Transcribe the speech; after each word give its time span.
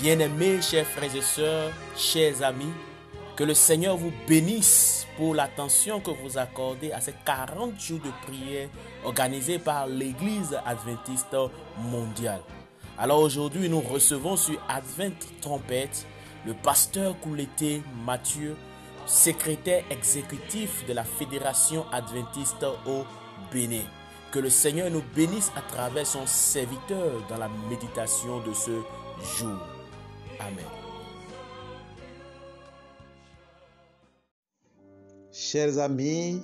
Bien-aimés, 0.00 0.62
chers 0.62 0.86
frères 0.86 1.14
et 1.14 1.20
sœurs, 1.20 1.70
chers 1.94 2.42
amis, 2.42 2.72
que 3.36 3.44
le 3.44 3.52
Seigneur 3.52 3.98
vous 3.98 4.12
bénisse 4.26 5.06
pour 5.18 5.34
l'attention 5.34 6.00
que 6.00 6.10
vous 6.10 6.38
accordez 6.38 6.90
à 6.90 7.02
ces 7.02 7.12
40 7.26 7.78
jours 7.78 8.00
de 8.00 8.10
prière 8.26 8.70
organisés 9.04 9.58
par 9.58 9.86
l'Église 9.86 10.58
adventiste 10.64 11.36
mondiale. 11.76 12.40
Alors 12.96 13.20
aujourd'hui, 13.20 13.68
nous 13.68 13.82
recevons 13.82 14.38
sur 14.38 14.58
Advent 14.70 15.12
Trompette 15.42 16.06
le 16.46 16.54
pasteur 16.54 17.20
Kouleté 17.20 17.82
Mathieu, 18.06 18.56
secrétaire 19.04 19.84
exécutif 19.90 20.86
de 20.86 20.94
la 20.94 21.04
Fédération 21.04 21.84
adventiste 21.92 22.64
au 22.86 23.04
Bénin. 23.52 23.84
Que 24.32 24.38
le 24.38 24.48
Seigneur 24.48 24.90
nous 24.90 25.02
bénisse 25.14 25.52
à 25.56 25.60
travers 25.60 26.06
son 26.06 26.26
serviteur 26.26 27.22
dans 27.28 27.36
la 27.36 27.50
méditation 27.68 28.40
de 28.40 28.54
ce 28.54 28.70
jour. 29.38 29.58
Amen. 30.40 30.64
Chers 35.30 35.78
amis, 35.78 36.40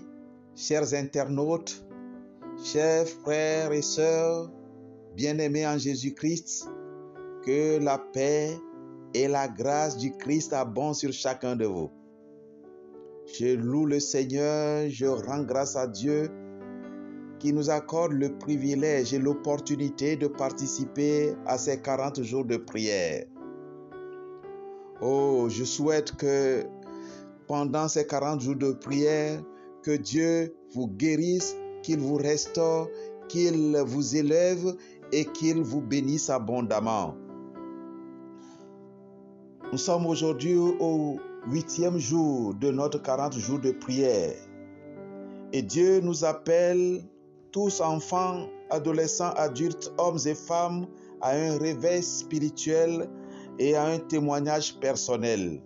chers 0.55 0.93
internautes, 0.95 1.83
chers 2.63 3.09
frères 3.09 3.73
et 3.73 3.83
sœurs, 3.83 4.51
bien-aimés 5.17 5.67
en 5.67 5.79
Jésus-Christ, 5.79 6.69
que 7.45 7.79
la 7.79 7.99
paix 7.99 8.59
et 9.15 9.29
la 9.29 9.49
grâce 9.49 9.97
du 9.97 10.13
Christ 10.13 10.53
abondent 10.53 10.95
sur 10.95 11.13
chacun 11.13 11.57
de 11.57 11.65
vous. 11.65 11.91
Je 13.39 13.57
loue 13.57 13.87
le 13.87 13.99
Seigneur, 13.99 14.89
je 14.91 15.07
rends 15.07 15.43
grâce 15.43 15.75
à 15.75 15.87
Dieu 15.87 16.31
qui 17.39 17.53
nous 17.53 17.71
accorde 17.71 18.13
le 18.13 18.37
privilège 18.39 19.15
et 19.15 19.19
l'opportunité 19.19 20.17
de 20.17 20.27
participer 20.27 21.35
à 21.47 21.59
ces 21.59 21.81
40 21.81 22.23
jours 22.23 22.45
de 22.45 22.57
prière. 22.57 23.25
Oh, 25.01 25.49
je 25.51 25.65
souhaite 25.65 26.17
que 26.17 26.65
pendant 27.47 27.87
ces 27.89 28.07
40 28.07 28.41
jours 28.41 28.57
de 28.57 28.73
prière, 28.73 29.43
que 29.83 29.97
Dieu 29.97 30.55
vous 30.75 30.89
guérisse, 30.89 31.55
qu'il 31.83 31.99
vous 32.01 32.17
restaure, 32.17 32.89
qu'il 33.29 33.77
vous 33.87 34.17
élève 34.17 34.75
et 35.13 35.25
qu'il 35.27 35.63
vous 35.63 35.81
bénisse 35.81 36.31
abondamment. 36.31 37.15
Nous 39.71 39.79
sommes 39.79 40.07
aujourd'hui 40.07 40.57
au 40.57 41.19
huitième 41.49 41.99
jour 41.99 42.55
de 42.55 42.71
notre 42.71 43.03
40 43.03 43.39
jours 43.39 43.61
de 43.61 43.73
prière. 43.73 44.35
Et 45.53 45.63
Dieu 45.63 46.01
nous 46.01 46.25
appelle, 46.25 47.05
tous 47.53 47.81
enfants, 47.81 48.47
adolescents, 48.71 49.33
adultes, 49.37 49.93
hommes 49.99 50.19
et 50.27 50.35
femmes, 50.35 50.87
à 51.21 51.31
un 51.31 51.59
réveil 51.59 52.03
spirituel 52.03 53.09
et 53.59 53.75
à 53.75 53.85
un 53.87 53.99
témoignage 53.99 54.79
personnel. 54.79 55.61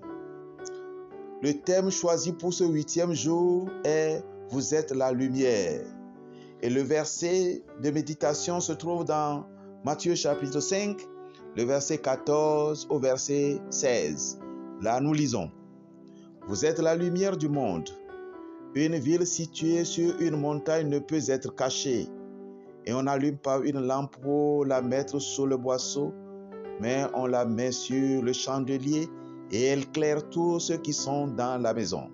Le 1.43 1.55
thème 1.55 1.91
choisi 1.91 2.33
pour 2.33 2.53
ce 2.53 2.65
huitième 2.65 3.15
jour 3.15 3.69
est 3.85 4.23
Vous 4.51 4.75
êtes 4.75 4.91
la 4.91 5.13
lumière. 5.13 5.81
Et 6.63 6.69
le 6.69 6.83
verset 6.83 7.63
de 7.83 7.91
méditation 7.91 8.61
se 8.61 8.73
trouve 8.73 9.05
dans 9.05 9.47
Matthieu 9.85 10.15
chapitre 10.15 10.61
5, 10.61 11.01
le 11.57 11.65
verset 11.65 11.99
14 11.99 12.89
au 12.91 12.99
verset 12.99 13.59
16. 13.71 14.39
Là, 14.83 15.01
nous 15.01 15.15
lisons. 15.15 15.51
Vous 16.47 16.67
êtes 16.67 16.79
la 16.79 16.95
lumière 16.95 17.37
du 17.37 17.49
monde. 17.49 17.89
Une 18.75 18.97
ville 18.97 19.27
située 19.27 19.85
sur 19.85 20.21
une 20.21 20.37
montagne 20.37 20.89
ne 20.89 20.99
peut 20.99 21.23
être 21.29 21.55
cachée. 21.55 22.07
Et 22.87 22.93
on 22.93 23.05
n'allume 23.05 23.39
pas 23.39 23.61
une 23.65 23.81
lampe 23.81 24.17
pour 24.19 24.65
la 24.65 24.83
mettre 24.83 25.19
sous 25.19 25.47
le 25.47 25.57
boisseau, 25.57 26.13
mais 26.81 27.05
on 27.15 27.27
la 27.27 27.45
met 27.45 27.73
sur 27.73 28.23
le 28.23 28.33
chandelier 28.33 29.09
et 29.53 29.65
elle 29.65 29.87
claire 29.91 30.29
tous 30.31 30.61
ceux 30.61 30.79
qui 30.79 30.93
sont 30.93 31.27
dans 31.27 31.61
la 31.61 31.75
maison. 31.75 32.11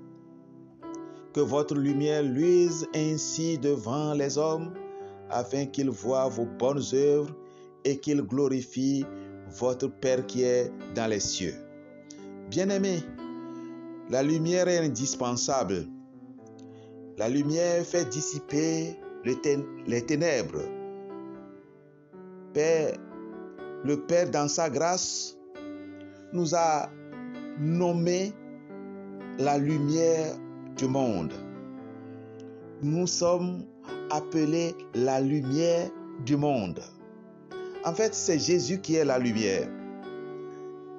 Que 1.33 1.41
votre 1.41 1.75
lumière 1.75 2.23
luise 2.23 2.87
ainsi 2.95 3.59
devant 3.59 4.15
les 4.15 4.39
hommes, 4.39 4.73
afin 5.31 5.67
qu'ils 5.67 5.91
voient 5.91 6.29
vos 6.29 6.47
bonnes 6.47 6.83
œuvres 6.95 7.35
et 7.85 7.99
qu'ils 7.99 8.23
glorifient 8.23 9.05
votre 9.59 9.89
Père 9.89 10.27
qui 10.27 10.43
est 10.43 10.73
dans 10.95 11.09
les 11.09 11.21
cieux. 11.21 11.55
Bien-aimés, 12.51 13.03
la 14.11 14.23
lumière 14.23 14.69
est 14.69 14.79
indispensable. 14.79 15.87
La 17.19 17.29
lumière 17.29 17.85
fait 17.85 18.09
dissiper 18.09 18.97
les 19.25 20.07
ténèbres. 20.07 20.63
Père, 22.53 22.97
le 23.85 24.01
Père 24.07 24.31
dans 24.31 24.49
sa 24.49 24.71
grâce 24.71 25.37
nous 26.33 26.55
a 26.55 26.89
nommé 27.59 28.33
la 29.39 29.59
lumière 29.59 30.35
du 30.77 30.87
monde. 30.87 31.33
Nous 32.83 33.07
sommes 33.07 33.65
appelés 34.11 34.75
la 34.95 35.21
lumière 35.21 35.91
du 36.25 36.37
monde. 36.37 36.81
En 37.85 37.95
fait, 37.95 38.15
c'est 38.15 38.39
Jésus 38.39 38.81
qui 38.81 38.97
est 38.97 39.05
la 39.05 39.19
lumière. 39.19 39.69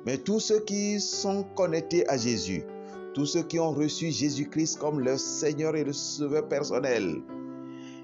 Mais 0.06 0.18
tous 0.18 0.40
ceux 0.40 0.62
qui 0.62 1.00
sont 1.00 1.44
connectés 1.56 2.08
à 2.10 2.18
Jésus, 2.18 2.64
tous 3.14 3.26
ceux 3.26 3.44
qui 3.44 3.60
ont 3.60 3.72
reçu 3.72 4.12
Jésus-Christ 4.12 4.80
comme 4.80 5.02
leur 5.02 5.20
Seigneur 5.20 5.76
et 5.76 5.84
le 5.84 5.94
Sauveur 5.94 6.48
personnel, 6.48 7.22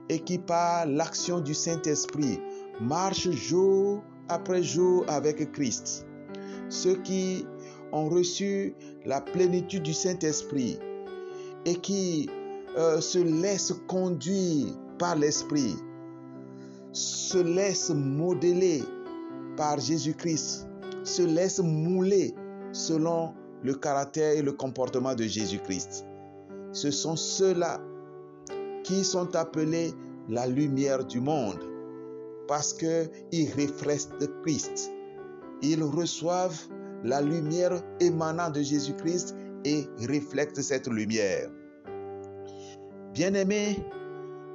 et 0.09 0.19
qui 0.19 0.37
par 0.37 0.85
l'action 0.85 1.39
du 1.39 1.53
Saint-Esprit 1.53 2.39
marchent 2.81 3.31
jour 3.31 4.03
après 4.29 4.63
jour 4.63 5.05
avec 5.07 5.51
Christ, 5.51 6.05
ceux 6.69 6.95
qui 6.95 7.45
ont 7.91 8.09
reçu 8.09 8.73
la 9.05 9.21
plénitude 9.21 9.83
du 9.83 9.93
Saint-Esprit 9.93 10.79
et 11.65 11.75
qui 11.75 12.29
euh, 12.77 12.99
se 13.01 13.19
laissent 13.19 13.75
conduire 13.87 14.67
par 14.97 15.15
l'Esprit, 15.15 15.75
se 16.91 17.37
laissent 17.37 17.91
modeler 17.91 18.83
par 19.57 19.79
Jésus-Christ, 19.79 20.67
se 21.03 21.21
laissent 21.21 21.59
mouler 21.59 22.33
selon 22.71 23.33
le 23.61 23.73
caractère 23.75 24.33
et 24.33 24.41
le 24.41 24.51
comportement 24.51 25.15
de 25.15 25.23
Jésus-Christ. 25.23 26.05
Ce 26.71 26.91
sont 26.91 27.15
ceux-là 27.15 27.79
qui 28.83 29.03
sont 29.03 29.35
appelés 29.35 29.93
la 30.29 30.47
lumière 30.47 31.05
du 31.05 31.19
monde 31.19 31.72
parce 32.47 32.73
qu'ils 32.73 33.49
reflètent 33.57 34.09
Christ. 34.43 34.91
Ils 35.61 35.83
reçoivent 35.83 36.59
la 37.03 37.21
lumière 37.21 37.81
émanant 37.99 38.49
de 38.49 38.61
Jésus-Christ 38.61 39.35
et 39.65 39.87
reflètent 39.99 40.61
cette 40.61 40.87
lumière. 40.87 41.49
Bien-aimés, 43.13 43.77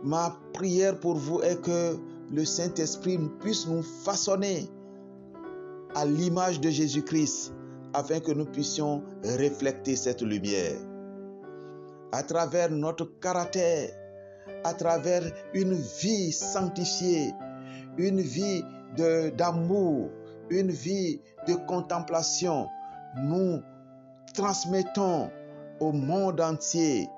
ma 0.02 0.36
prière 0.52 0.98
pour 0.98 1.16
vous 1.16 1.40
est 1.42 1.60
que 1.62 1.96
le 2.30 2.44
Saint-Esprit 2.44 3.18
puisse 3.40 3.66
nous 3.66 3.82
façonner 3.82 4.68
à 5.94 6.04
l'image 6.04 6.60
de 6.60 6.68
Jésus-Christ 6.68 7.54
afin 7.94 8.20
que 8.20 8.32
nous 8.32 8.44
puissions 8.44 9.02
refléter 9.24 9.96
cette 9.96 10.22
lumière. 10.22 10.76
À 12.12 12.22
travers 12.22 12.70
notre 12.70 13.06
caractère, 13.20 13.90
à 14.64 14.74
travers 14.74 15.22
une 15.54 15.74
vie 15.74 16.32
sanctifiée, 16.32 17.32
une 17.98 18.20
vie 18.20 18.64
d'amour, 19.36 20.10
une 20.50 20.70
vie 20.70 21.20
de 21.46 21.54
contemplation, 21.66 22.68
nous 23.16 23.60
transmettons 24.34 25.30
au 25.80 25.92
monde 25.92 26.40
entier 26.40 27.08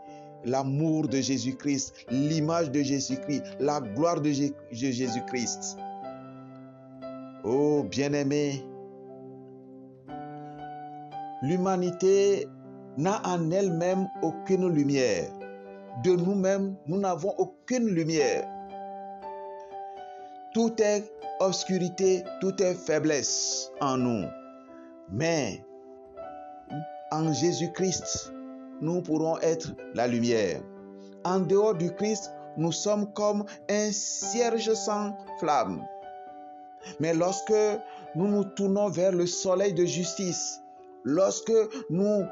l'amour 0.44 1.06
de 1.06 1.20
Jésus-Christ, 1.20 2.06
l'image 2.10 2.70
de 2.70 2.82
Jésus-Christ, 2.82 3.44
la 3.60 3.80
gloire 3.80 4.20
de 4.20 4.30
Jésus-Christ. 4.72 5.76
Oh 7.44 7.84
bien-aimé, 7.84 8.64
l'humanité 11.42 12.48
n'a 12.96 13.20
en 13.26 13.50
elle-même 13.50 14.08
aucune 14.22 14.68
lumière. 14.68 15.30
De 16.04 16.12
nous-mêmes, 16.12 16.76
nous 16.86 16.98
n'avons 16.98 17.34
aucune 17.38 17.88
lumière. 17.88 18.48
Tout 20.52 20.72
est 20.82 21.04
obscurité, 21.38 22.24
tout 22.40 22.60
est 22.60 22.74
faiblesse 22.74 23.70
en 23.80 23.96
nous. 23.96 24.26
Mais 25.12 25.64
en 27.12 27.32
Jésus-Christ, 27.32 28.32
nous 28.80 29.02
pourrons 29.02 29.38
être 29.38 29.72
la 29.94 30.06
lumière. 30.06 30.60
En 31.24 31.40
dehors 31.40 31.74
du 31.74 31.92
Christ, 31.94 32.32
nous 32.56 32.72
sommes 32.72 33.12
comme 33.12 33.44
un 33.68 33.92
cierge 33.92 34.72
sans 34.74 35.16
flamme. 35.38 35.84
Mais 36.98 37.14
lorsque 37.14 37.54
nous 38.14 38.26
nous 38.26 38.44
tournons 38.44 38.88
vers 38.88 39.12
le 39.12 39.26
soleil 39.26 39.72
de 39.72 39.84
justice, 39.84 40.60
lorsque 41.04 41.52
nous 41.90 42.24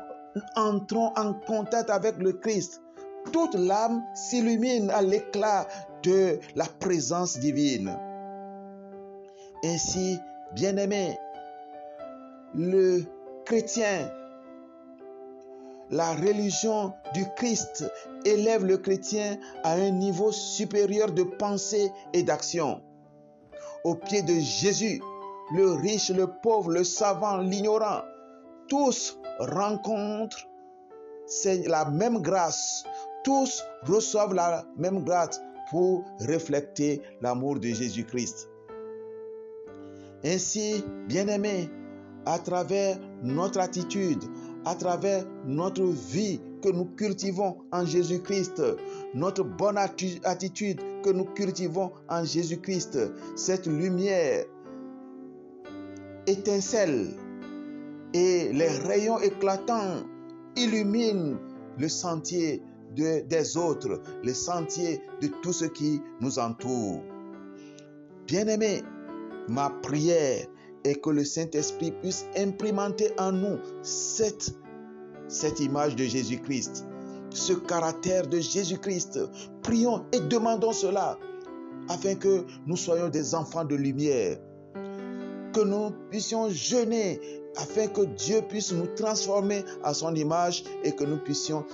entrons 0.56 1.12
en 1.16 1.34
contact 1.34 1.90
avec 1.90 2.16
le 2.18 2.32
Christ, 2.32 2.82
toute 3.32 3.54
l'âme 3.54 4.02
s'illumine 4.14 4.90
à 4.90 5.02
l'éclat 5.02 5.66
de 6.02 6.38
la 6.54 6.64
présence 6.80 7.38
divine. 7.38 7.96
Ainsi, 9.64 10.20
bien-aimés, 10.54 11.18
le 12.54 13.02
chrétien, 13.44 14.10
la 15.90 16.14
religion 16.14 16.92
du 17.14 17.24
Christ 17.36 17.90
élève 18.24 18.64
le 18.64 18.78
chrétien 18.78 19.38
à 19.64 19.72
un 19.72 19.90
niveau 19.90 20.32
supérieur 20.32 21.10
de 21.10 21.22
pensée 21.22 21.90
et 22.12 22.22
d'action. 22.22 22.82
Au 23.84 23.94
pied 23.94 24.22
de 24.22 24.38
Jésus, 24.38 25.00
le 25.54 25.72
riche, 25.72 26.10
le 26.10 26.26
pauvre, 26.26 26.70
le 26.70 26.84
savant, 26.84 27.38
l'ignorant, 27.38 28.02
tous 28.68 29.18
rencontrent 29.38 30.46
la 31.66 31.84
même 31.86 32.20
grâce. 32.20 32.84
Tous 33.24 33.64
reçoivent 33.82 34.34
la 34.34 34.64
même 34.76 35.04
grâce 35.04 35.40
pour 35.70 36.04
refléter 36.20 37.02
l'amour 37.20 37.58
de 37.58 37.68
Jésus-Christ. 37.68 38.48
Ainsi, 40.24 40.84
bien-aimés, 41.06 41.70
à 42.26 42.38
travers 42.38 42.98
notre 43.22 43.60
attitude, 43.60 44.22
à 44.64 44.74
travers 44.74 45.24
notre 45.46 45.84
vie 45.84 46.40
que 46.62 46.68
nous 46.68 46.84
cultivons 46.84 47.58
en 47.72 47.86
Jésus-Christ, 47.86 48.62
notre 49.14 49.44
bonne 49.44 49.78
attitude 49.78 50.80
que 51.02 51.10
nous 51.10 51.24
cultivons 51.24 51.92
en 52.08 52.24
Jésus-Christ, 52.24 52.98
cette 53.36 53.66
lumière 53.66 54.44
étincelle 56.26 57.14
et 58.12 58.52
les 58.52 58.68
rayons 58.68 59.20
éclatants 59.20 60.02
illuminent 60.56 61.38
le 61.78 61.88
sentier 61.88 62.62
des 62.94 63.56
autres, 63.56 64.00
le 64.24 64.34
sentier 64.34 65.00
de 65.22 65.28
tout 65.42 65.52
ce 65.52 65.66
qui 65.66 66.02
nous 66.20 66.38
entoure. 66.38 67.00
Bien-aimés, 68.26 68.82
ma 69.48 69.70
prière 69.82 70.46
est 70.84 71.00
que 71.00 71.10
le 71.10 71.24
Saint-Esprit 71.24 71.92
puisse 72.02 72.26
imprimenter 72.36 73.10
en 73.18 73.32
nous 73.32 73.58
cette, 73.82 74.54
cette 75.26 75.60
image 75.60 75.96
de 75.96 76.04
Jésus-Christ, 76.04 76.86
ce 77.30 77.52
caractère 77.52 78.26
de 78.26 78.38
Jésus-Christ. 78.38 79.18
Prions 79.62 80.04
et 80.12 80.20
demandons 80.20 80.72
cela 80.72 81.18
afin 81.88 82.14
que 82.14 82.44
nous 82.66 82.76
soyons 82.76 83.08
des 83.08 83.34
enfants 83.34 83.64
de 83.64 83.74
lumière, 83.74 84.38
que 85.52 85.60
nous 85.60 85.90
puissions 86.10 86.48
jeûner 86.50 87.20
afin 87.56 87.86
que 87.88 88.02
Dieu 88.02 88.42
puisse 88.48 88.72
nous 88.72 88.86
transformer 88.94 89.64
à 89.82 89.94
son 89.94 90.14
image 90.14 90.64
et 90.84 90.92
que 90.92 91.04
nous 91.04 91.18
puissions 91.18 91.64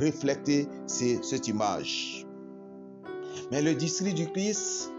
refléter 0.00 0.68
cette 0.86 1.48
image. 1.48 2.26
Mais 3.50 3.62
le 3.62 3.74
district 3.74 4.16
du 4.16 4.26
Christ 4.30 4.90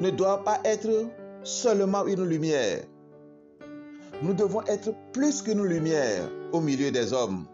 ne 0.00 0.10
doit 0.10 0.44
pas 0.44 0.60
être 0.64 1.08
seulement 1.42 2.06
une 2.06 2.24
lumière. 2.24 2.84
Nous 4.22 4.34
devons 4.34 4.62
être 4.62 4.94
plus 5.12 5.42
qu'une 5.42 5.62
lumière 5.62 6.30
au 6.52 6.60
milieu 6.60 6.90
des 6.90 7.12
hommes. 7.12 7.46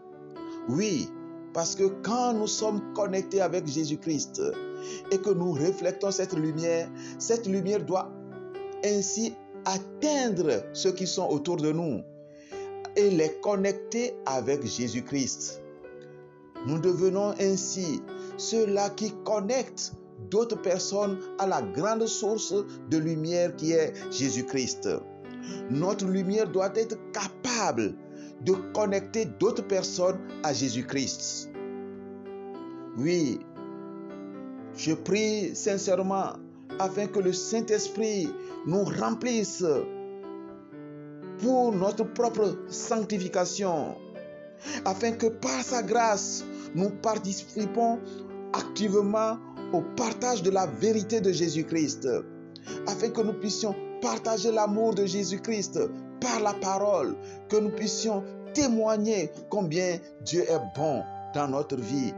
Oui, 0.69 1.09
parce 1.53 1.75
que 1.75 1.83
quand 2.03 2.33
nous 2.33 2.47
sommes 2.47 2.81
connectés 2.93 3.41
avec 3.41 3.67
Jésus-Christ 3.67 4.41
et 5.11 5.17
que 5.17 5.29
nous 5.29 5.51
reflétons 5.51 6.11
cette 6.11 6.33
lumière, 6.33 6.89
cette 7.19 7.47
lumière 7.47 7.83
doit 7.83 8.09
ainsi 8.83 9.33
atteindre 9.65 10.63
ceux 10.73 10.91
qui 10.91 11.07
sont 11.07 11.27
autour 11.29 11.57
de 11.57 11.71
nous 11.71 12.01
et 12.95 13.09
les 13.09 13.31
connecter 13.41 14.15
avec 14.25 14.65
Jésus-Christ. 14.65 15.61
Nous 16.65 16.79
devenons 16.79 17.33
ainsi 17.39 18.01
ceux-là 18.37 18.89
qui 18.91 19.11
connectent 19.23 19.93
d'autres 20.29 20.61
personnes 20.61 21.17
à 21.39 21.47
la 21.47 21.61
grande 21.61 22.05
source 22.05 22.53
de 22.89 22.97
lumière 22.97 23.55
qui 23.55 23.71
est 23.73 23.93
Jésus-Christ. 24.11 24.89
Notre 25.69 26.05
lumière 26.05 26.49
doit 26.49 26.71
être 26.75 26.97
capable 27.11 27.95
de 28.41 28.53
connecter 28.73 29.25
d'autres 29.25 29.65
personnes 29.65 30.19
à 30.43 30.53
Jésus-Christ. 30.53 31.49
Oui, 32.97 33.39
je 34.75 34.93
prie 34.93 35.55
sincèrement 35.55 36.33
afin 36.79 37.07
que 37.07 37.19
le 37.19 37.33
Saint-Esprit 37.33 38.29
nous 38.65 38.83
remplisse 38.83 39.63
pour 41.39 41.73
notre 41.73 42.03
propre 42.13 42.57
sanctification, 42.67 43.95
afin 44.85 45.11
que 45.11 45.27
par 45.27 45.61
sa 45.61 45.83
grâce, 45.83 46.45
nous 46.75 46.89
participons 46.89 47.99
activement 48.53 49.37
au 49.73 49.81
partage 49.81 50.43
de 50.43 50.51
la 50.51 50.67
vérité 50.67 51.19
de 51.19 51.31
Jésus-Christ, 51.31 52.07
afin 52.87 53.09
que 53.09 53.21
nous 53.21 53.33
puissions 53.33 53.75
partager 54.01 54.51
l'amour 54.51 54.93
de 54.93 55.05
Jésus-Christ 55.05 55.79
par 56.21 56.39
la 56.41 56.53
parole, 56.53 57.15
que 57.49 57.57
nous 57.57 57.71
puissions 57.71 58.23
témoigner 58.53 59.31
combien 59.49 59.97
Dieu 60.23 60.43
est 60.49 60.61
bon 60.75 61.01
dans 61.33 61.47
notre 61.47 61.75
vie. 61.77 62.13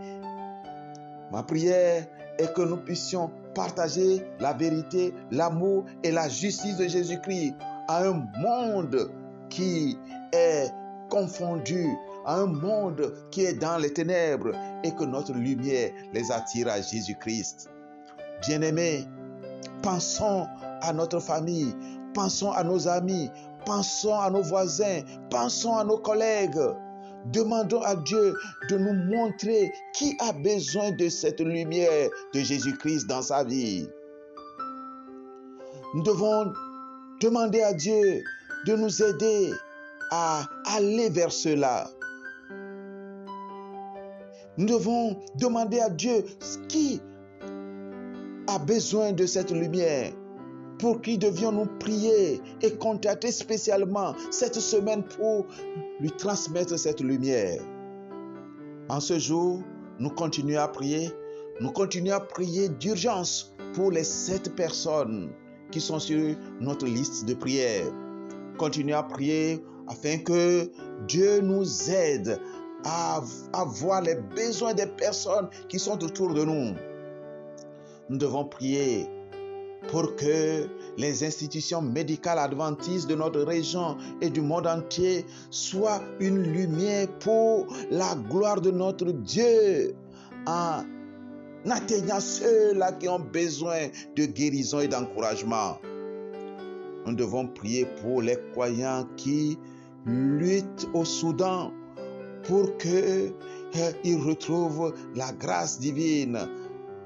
Ma 1.32 1.44
prière 1.44 2.06
est 2.38 2.54
que 2.54 2.62
nous 2.62 2.78
puissions 2.78 3.32
partager 3.54 4.22
la 4.40 4.54
vérité, 4.54 5.14
l'amour 5.32 5.86
et 6.04 6.12
la 6.12 6.28
justice 6.28 6.78
de 6.78 6.88
Jésus-Christ 6.88 7.56
à 7.88 8.04
un 8.06 8.28
monde 8.38 9.10
qui 9.50 9.98
est 10.34 10.68
confondu, 11.10 11.88
à 12.26 12.36
un 12.42 12.48
monde 12.48 13.14
qui 13.32 13.46
est 13.46 13.54
dans 13.54 13.78
les 13.78 13.94
ténèbres 13.94 14.52
et 14.84 14.92
que 14.94 15.04
notre 15.04 15.34
lumière 15.34 15.92
les 16.14 16.32
attire 16.32 16.68
à 16.68 16.82
Jésus-Christ. 16.82 17.70
Bien-aimés, 18.48 19.06
pensons 19.82 20.46
à 20.82 20.92
notre 20.94 21.20
famille, 21.20 21.74
pensons 22.14 22.52
à 22.52 22.64
nos 22.64 22.88
amis, 22.88 23.30
pensons 23.66 24.20
à 24.20 24.30
nos 24.30 24.42
voisins, 24.42 25.02
pensons 25.30 25.78
à 25.78 25.84
nos 25.84 25.98
collègues. 25.98 26.60
Demandons 27.32 27.82
à 27.82 27.96
Dieu 27.96 28.36
de 28.70 28.78
nous 28.78 28.94
montrer 29.16 29.72
qui 29.94 30.16
a 30.20 30.32
besoin 30.32 30.92
de 30.92 31.10
cette 31.10 31.40
lumière 31.40 32.10
de 32.34 32.40
Jésus-Christ 32.40 33.08
dans 33.08 33.24
sa 33.24 33.44
vie. 33.44 33.88
Nous 35.96 36.04
devons 36.04 36.54
demander 37.22 37.62
à 37.62 37.74
Dieu 37.74 38.22
de 38.68 38.76
nous 38.76 39.02
aider 39.02 39.52
à 40.12 40.44
aller 40.66 41.10
vers 41.10 41.32
cela. 41.32 41.88
Nous 44.58 44.68
devons 44.68 45.18
demander 45.36 45.80
à 45.80 45.90
Dieu 45.90 46.24
qui 46.70 47.02
a 48.48 48.60
besoin 48.60 49.12
de 49.12 49.26
cette 49.26 49.52
lumière. 49.52 50.14
Pour 50.80 51.02
qui 51.02 51.18
devions-nous 51.18 51.68
prier 51.80 52.42
et 52.62 52.72
contacter 52.72 53.32
spécialement 53.32 54.14
cette 54.30 54.56
semaine 54.56 55.04
pour 55.04 55.46
lui 56.00 56.12
transmettre 56.12 56.78
cette 56.78 57.00
lumière. 57.02 57.62
En 58.90 59.00
ce 59.00 59.18
jour, 59.18 59.62
nous 60.00 60.10
continuons 60.10 60.60
à 60.60 60.68
prier. 60.68 61.10
Nous 61.62 61.72
continuons 61.72 62.16
à 62.16 62.20
prier 62.20 62.70
d'urgence 62.70 63.56
pour 63.74 63.92
les 63.92 64.04
sept 64.04 64.56
personnes 64.56 65.32
qui 65.72 65.80
sont 65.80 66.00
sur 66.00 66.36
notre 66.60 66.86
liste 66.86 67.26
de 67.26 67.34
prières. 67.34 67.92
Continuons 68.58 68.98
à 68.98 69.04
prier 69.04 69.64
afin 69.88 70.18
que 70.18 70.70
Dieu 71.08 71.42
nous 71.42 71.90
aide 71.90 72.40
à, 72.86 73.22
voir 73.66 74.02
les 74.02 74.16
besoins 74.16 74.74
des 74.74 74.86
personnes 74.86 75.50
qui 75.68 75.80
sont 75.80 76.02
autour 76.04 76.34
de 76.34 76.46
nous. 76.46 76.76
Nous 78.10 78.18
devons 78.18 78.46
prier 78.46 79.08
pour 79.90 80.16
que 80.16 80.68
les 80.98 81.24
institutions 81.24 81.82
médicales 81.82 82.40
adventistes 82.40 83.08
de 83.10 83.16
notre 83.16 83.42
région 83.42 83.98
et 84.22 84.30
du 84.30 84.42
monde 84.42 84.68
entier 84.68 85.26
soient 85.50 86.02
une 86.20 86.42
lumière 86.42 87.08
pour 87.20 87.68
la 87.92 88.16
gloire 88.30 88.62
de 88.62 88.72
notre 88.72 89.12
Dieu 89.12 89.96
en 90.48 90.84
atteignant 91.70 92.20
ceux-là 92.20 92.94
qui 92.94 93.10
ont 93.10 93.20
besoin 93.20 93.88
de 94.16 94.26
guérison 94.26 94.80
et 94.80 94.88
d'encouragement. 94.88 95.78
Nous 97.06 97.16
devons 97.16 97.48
prier 97.48 97.86
pour 98.02 98.22
les 98.22 98.38
croyants 98.52 99.08
qui 99.18 99.58
luttent 100.06 100.88
au 100.94 101.06
Soudan 101.06 101.72
pour 102.48 102.78
qu'ils 102.78 103.34
euh, 103.78 104.18
retrouvent 104.26 104.94
la 105.16 105.32
grâce 105.34 105.80
divine 105.80 106.40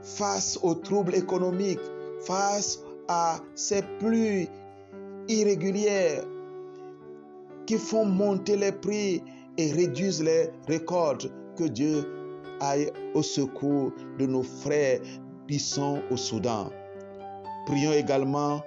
face 0.01 0.60
aux 0.62 0.75
troubles 0.75 1.15
économiques, 1.15 1.79
face 2.22 2.79
à 3.08 3.39
ces 3.55 3.81
pluies 4.00 4.50
irrégulières 5.27 6.24
qui 7.65 7.77
font 7.77 8.05
monter 8.05 8.58
les 8.58 8.72
prix 8.72 9.22
et 9.58 9.72
réduisent 9.72 10.24
les 10.24 10.50
récoltes. 10.67 11.31
Que 11.55 11.65
Dieu 11.65 12.05
aille 12.62 12.91
au 13.13 13.22
secours 13.22 13.91
de 14.17 14.25
nos 14.25 14.43
frères 14.43 15.01
qui 15.48 15.60
sont 15.60 16.01
au 16.10 16.15
Soudan. 16.17 16.69
Prions 17.65 17.91
également 17.91 18.62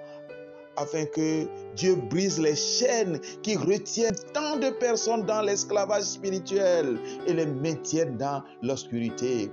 afin 0.77 1.05
que 1.05 1.47
Dieu 1.75 1.95
brise 1.95 2.39
les 2.39 2.55
chaînes 2.55 3.19
qui 3.41 3.55
retiennent 3.55 4.15
tant 4.33 4.57
de 4.57 4.69
personnes 4.71 5.25
dans 5.25 5.41
l'esclavage 5.41 6.03
spirituel 6.03 6.97
et 7.27 7.33
les 7.33 7.45
maintiennent 7.45 8.17
dans 8.17 8.43
l'obscurité. 8.61 9.51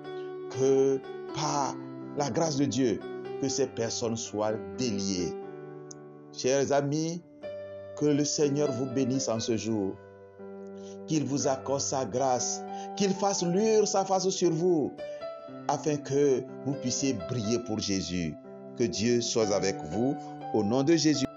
Que 0.50 0.99
par 1.35 1.77
la 2.17 2.31
grâce 2.31 2.57
de 2.57 2.65
Dieu, 2.65 2.99
que 3.41 3.49
ces 3.49 3.67
personnes 3.67 4.17
soient 4.17 4.55
déliées. 4.77 5.33
Chers 6.33 6.73
amis, 6.73 7.23
Que 7.97 8.07
le 8.07 8.25
Seigneur 8.25 8.73
vous 8.73 8.87
bénisse 8.87 9.29
en 9.29 9.41
ce 9.41 9.59
jour. 9.59 9.95
Qu'il 11.07 11.25
vous 11.25 11.47
accorde 11.49 11.83
sa 11.83 12.07
grâce. 12.07 12.62
Qu'il 12.97 13.11
fasse 13.11 13.43
luire 13.43 13.87
sa 13.87 14.07
face 14.07 14.29
sur 14.31 14.50
vous 14.50 14.93
afin 15.71 15.97
que 15.97 16.43
vous 16.65 16.75
puissiez 16.75 17.15
briller 17.29 17.59
pour 17.61 17.79
Jésus. 17.79 18.35
Que 18.77 18.85
Dieu 18.85 19.21
soit 19.21 19.55
avec 19.55 19.77
vous. 19.91 20.17
Au 20.52 20.64
nom 20.64 20.83
de 20.83 20.97
Jésus. 20.97 21.30